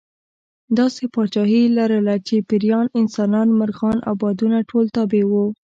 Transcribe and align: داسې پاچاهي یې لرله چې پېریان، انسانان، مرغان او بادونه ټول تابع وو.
داسې 0.77 1.03
پاچاهي 1.13 1.59
یې 1.65 1.73
لرله 1.77 2.15
چې 2.27 2.35
پېریان، 2.49 2.85
انسانان، 2.99 3.47
مرغان 3.59 3.97
او 4.07 4.13
بادونه 4.21 4.57
ټول 4.69 4.85
تابع 4.95 5.23
وو. 5.31 5.45